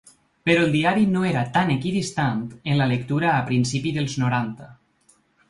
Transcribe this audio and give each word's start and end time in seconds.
Però 0.49 0.61
el 0.67 0.71
diari 0.75 1.03
no 1.15 1.21
era 1.31 1.43
tan 1.57 1.69
equidistant 1.73 2.41
en 2.73 2.81
la 2.81 2.89
lectura 2.93 3.29
a 3.35 3.45
principi 3.53 3.95
dels 4.01 4.19
noranta. 4.25 4.73